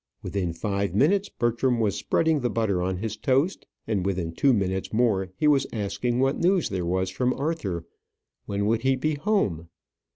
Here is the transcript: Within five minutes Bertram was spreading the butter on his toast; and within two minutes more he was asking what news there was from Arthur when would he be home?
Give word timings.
Within 0.23 0.51
five 0.51 0.95
minutes 0.95 1.29
Bertram 1.29 1.79
was 1.79 1.95
spreading 1.95 2.39
the 2.39 2.49
butter 2.49 2.81
on 2.81 2.97
his 2.97 3.15
toast; 3.17 3.67
and 3.85 4.03
within 4.03 4.31
two 4.33 4.51
minutes 4.51 4.91
more 4.91 5.29
he 5.37 5.47
was 5.47 5.67
asking 5.71 6.17
what 6.19 6.39
news 6.39 6.69
there 6.69 6.87
was 6.87 7.11
from 7.11 7.35
Arthur 7.35 7.85
when 8.47 8.65
would 8.65 8.81
he 8.81 8.95
be 8.95 9.13
home? 9.13 9.69